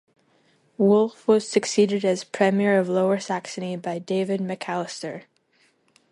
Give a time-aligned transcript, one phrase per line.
[0.79, 5.25] Wulff was succeeded as Premier of Lower Saxony by David McAllister.